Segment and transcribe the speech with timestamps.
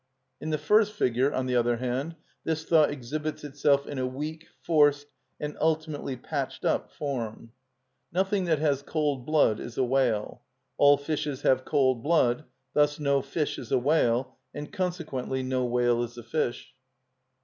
[0.39, 4.47] In the first figure, on the other hand, this thought exhibits itself in a weak,
[4.59, 5.05] forced,
[5.39, 7.51] and ultimately patched up form:
[8.11, 10.41] Nothing that has cold blood is a whale;
[10.77, 16.01] All fishes have cold blood: Thus no fish is a whale, And consequently no whale
[16.01, 16.73] is a fish.